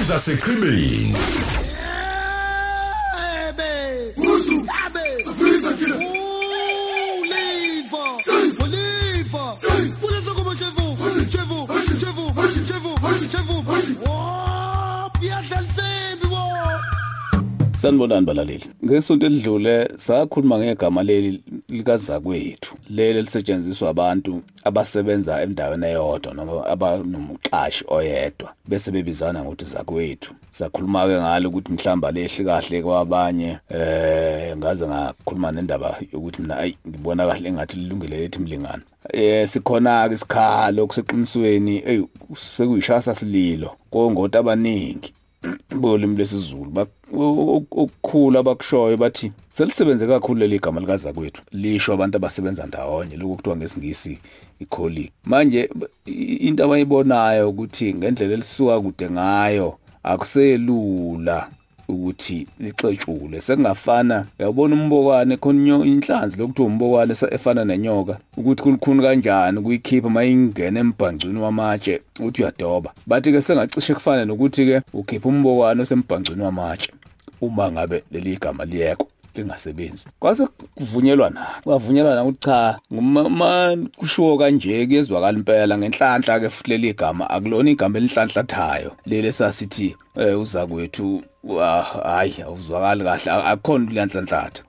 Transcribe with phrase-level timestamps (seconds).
[0.00, 1.14] ezaseqhibeni
[17.80, 18.64] Sanibonani balaleli.
[18.84, 22.74] Ngesonto elidlule sakhuluma ngegama leli likazakwethu.
[22.90, 30.34] Leli lisetshenziswa abantu abasebenza endaweni eyodwa noma abanomqashi oyedwa bese bebizana ngokuthi zakwethu.
[30.50, 36.76] Sakhuluma ke ngalo ukuthi mhlamba lehli kahle kwabanye eh ngaze ngakhuluma nendaba yokuthi mina ayi
[36.88, 38.82] ngibona kahle engathi lilungile lethi mlingana.
[39.12, 42.02] Eh sikhona ke isikhalo kuseqinisweni ey
[42.36, 45.12] sekuyishasa sililo kongoti abaningi
[45.74, 46.86] bolimi lesizulu.
[47.12, 51.42] Okukhulu abakushoyo bathi selisebenze kakhulu leli gama likazakwethu.
[51.52, 54.18] Lisho abantu abasebenza ndawonye lokho kuthiwa ngesingisi
[54.60, 55.70] icolleague manje
[56.06, 61.48] into abayibonayo ukuthi ngendlela elisuka kude ngayo akuselula.
[61.90, 70.10] Ukuthi lixetshule sekungafana uyabona umbokwane khona inhlanzi lokuthiwa umbokwane efana nenyoka ukuthi kulikhuni kanjani ukuyikhipha
[70.10, 72.90] mayingena embhangcweni wamatshe uthi uyadoba.
[73.06, 76.92] Bathi ke sengacishe kufana nokuthi ke ukhipha umbokwane osembhangcweni wamatshe
[77.40, 80.04] uma ngabe leli gama liyekho lingasebenzi.
[80.20, 87.30] Kwase kuvunyelwana kwavunyelwana ukuthi cha nguma kushiwo kanje kuyezwakala impela ngenhlanhla ke futhi leli gama
[87.30, 89.96] akulona igama elinhlanhlathayo leli sasithi
[90.40, 91.22] uza kwethu
[92.02, 94.62] hayi awuzwakali kahle akukhona kuyanhlanhlatha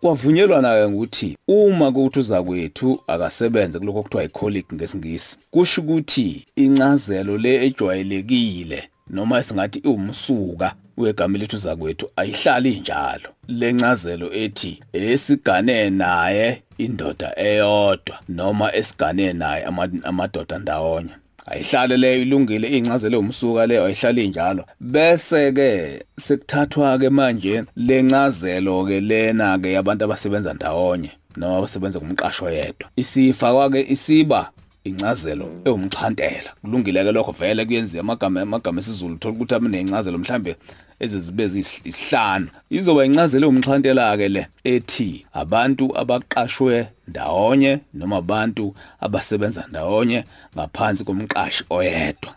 [0.00, 7.38] kwavunyelwana ke ukuthi uma kuthi uza kwethu akasebenze kuloko kuthiwa icolleague ngesingisi kusho ukuthi incazelo
[7.38, 13.28] le ejwayelekile noma singathi iwumsuka wegama lethu zakwethu ayihlali njalo.
[13.48, 19.64] Lencazelo ethi esigane naye indoda eyodwa noma esigane naye
[20.04, 21.10] amadoda ndawonye.
[21.46, 24.64] Ayihlale leyo ilungile incazelo umsuka leyo ayihlali njalo.
[24.80, 32.50] Bese ke sekuthathwa ke manje lencazelo ke lena ke yabantu abasebenza ndawonye noma abasebenza kumqasho
[32.50, 32.88] yedwa.
[32.96, 34.50] Isifakwa ke isiba
[34.88, 36.50] incazelo ewumxhantela.
[36.62, 40.56] Kulungile ke lokho vele kuyenziwa amagama amagama esiZulu thola ukuthi abanencazelo mhlambe
[41.00, 41.44] ezizibe
[41.84, 51.04] isihlanu izoba incazelo ewumxhantela ke le ethi abantu abaqashwe ndawonye noma abantu abasebenza ndawonye ngaphansi
[51.04, 52.32] komqashi oyedwa.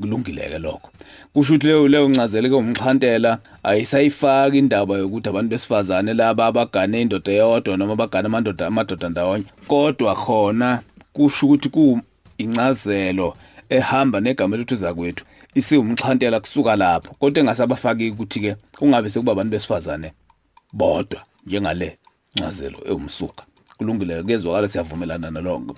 [0.00, 0.88] Kulungile ke lokho.
[1.34, 7.32] Kusho ukuthi leyo leyo ncazelo ke umxhantela ayisayifaki indaba yokuthi abantu besifazane laba abagane indoda
[7.32, 9.44] eyodwa noma abagane amadoda amadoda ndawonye.
[9.68, 10.82] Kodwa khona
[11.12, 12.00] kusho ukuthi ku
[12.38, 13.36] incazelo
[13.68, 15.24] ehamba negama lethu zakwethu
[15.54, 17.14] isiwumxhantela kusuka lapho.
[17.20, 20.12] Kodwa engasabafaki ukuthi ke kungabe sekuba abantu besifazane
[20.72, 21.98] bodwa njengale
[22.36, 23.42] ncazelo ewumsuka.
[23.78, 25.74] Kulungile kuyezwakala siyavumelana nalokho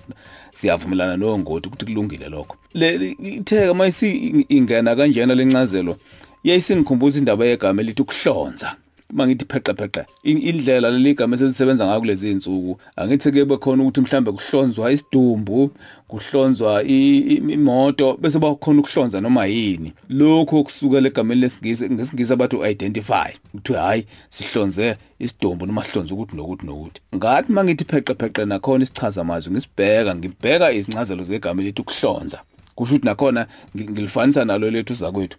[0.51, 2.55] siyavumelana nongoti ukuthi kulungile lokho.
[2.73, 5.97] Le itheka mayisi ingena kanjena lencazelo
[6.43, 8.75] yayisingikhumbuza indaba yegama elithi ukuhlonza.
[9.13, 14.31] Mangithi pheqe pheqe indlela leli gama eselisebenza ngayo kulezi insuku angithi kebe khona ukuthi mhlambe
[14.31, 15.71] kuhlonzwa isidumbu
[16.07, 19.93] kuhlonzwa imoto bese bakhona ukuhlonza noma yini.
[20.09, 26.65] Lokho kusuka legameni lesingisi ngesingisi abathi identify ukuthi hayi sihlonze isidumbu noma sihlonze ukuthi nokuthi
[26.65, 27.01] nokuthi.
[27.15, 32.39] Ngathi mangithi pheqe pheqe nakhona isichaza amazwi ngisibheka ngibheka izincazelo zegama elithi ukuhlonza.
[32.75, 35.37] Kusho ukuthi nakhona ngilifanisa nalo lethu zakwethu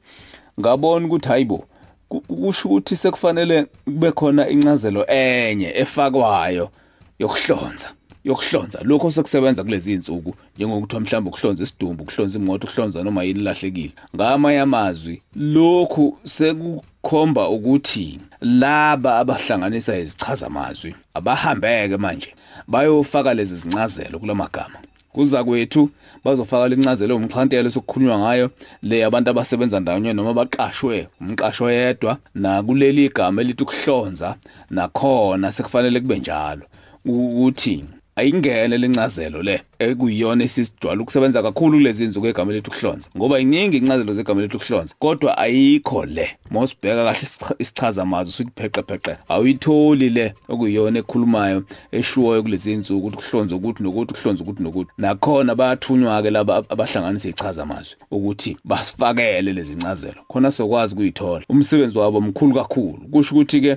[0.60, 1.64] ngabona ukuthi hayibo
[2.08, 6.70] kusho ukuthi sekufanele kube khona incazelo enye efakwayo
[7.18, 7.88] yokuhlonza
[8.26, 8.80] yokuhlonza.
[8.82, 13.92] Lokho sekusebenza kulezi insuku njengokuthi mhlawumbe ukuhlonza isidumbu ukuhlonza imoto ukuhlonza noma yini lahlekile.
[14.16, 22.34] Ngamanye amazwi lokhu sekukhomba ukuthi laba abahlanganisa izichaza amazwi abahambeke manje
[22.68, 24.78] bayofaka lezi zincazelo kulamagama
[25.16, 25.88] kuza kwethu
[26.24, 28.46] bazofaka lincazelo umxhantelo sokukhulunywa ngayo
[28.82, 34.28] le abantu abasebenza ndawonye noma baqashwe umqasho yedwa na kuleli igama elithi ukuhlonza
[34.70, 36.64] nakhona sekufanele kube njalo.
[37.06, 37.84] Ukuthi
[38.16, 44.14] ayingene lencazelo le ekuyiyona esisijwayele ukusebenza kakhulu kulezi insuku egama lethu kuhlonza ngoba iningi incazelo
[44.14, 46.28] zegama lethu kuhlonza kodwa ayikho le.
[46.50, 47.28] Mosibheka kahle
[47.58, 53.82] isichaza amazwi sithi pheqe pheqe awuyitholi le okuyiyona ekhulumayo eshuwayo kulezi insuku ukuthi kuhlonza ukuthi
[53.82, 54.90] nokuthi kuhlonza ukuthi nokuthi.
[54.98, 61.44] Nakhona bayathunywa ke laba abahlanganisa ichaza amazwi ukuthi basifakele lezi incazelo khona sokwazi ukuyithola.
[61.48, 62.98] Umsebenzi wabo mkhulu kakhulu.
[63.12, 63.76] Kusho ukuthi ke